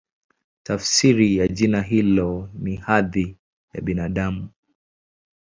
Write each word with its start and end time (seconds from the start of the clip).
Tafsiri 0.63 1.37
ya 1.37 1.47
jina 1.47 1.81
hilo 1.81 2.49
ni 2.59 2.75
"Hadhi 2.75 3.37
ya 3.73 3.81
Binadamu". 3.81 4.49